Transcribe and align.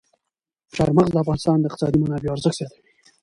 چار 0.75 0.89
مغز 0.95 1.11
د 1.13 1.17
افغانستان 1.23 1.57
د 1.59 1.65
اقتصادي 1.67 1.97
منابعو 2.01 2.33
ارزښت 2.35 2.57
زیاتوي. 2.59 2.81